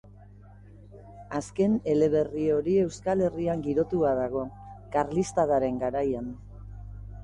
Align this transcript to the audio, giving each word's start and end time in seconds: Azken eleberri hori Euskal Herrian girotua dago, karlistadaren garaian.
Azken 1.39 1.75
eleberri 1.93 2.47
hori 2.55 2.79
Euskal 2.87 3.23
Herrian 3.29 3.63
girotua 3.69 4.17
dago, 4.25 4.47
karlistadaren 4.99 5.83
garaian. 5.89 6.39